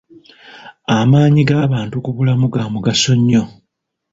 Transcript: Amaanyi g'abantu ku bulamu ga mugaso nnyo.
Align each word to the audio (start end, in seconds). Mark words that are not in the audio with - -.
Amaanyi 0.97 1.41
g'abantu 1.49 1.95
ku 2.03 2.09
bulamu 2.17 2.45
ga 2.53 2.63
mugaso 2.73 3.11
nnyo. 3.19 3.43